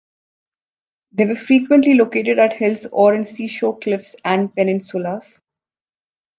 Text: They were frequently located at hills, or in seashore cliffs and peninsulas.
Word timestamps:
They 1.11 1.27
were 1.27 1.35
frequently 1.35 1.93
located 1.93 2.39
at 2.39 2.53
hills, 2.53 2.87
or 2.91 3.13
in 3.13 3.23
seashore 3.23 3.77
cliffs 3.77 4.15
and 4.25 4.51
peninsulas. 4.51 5.39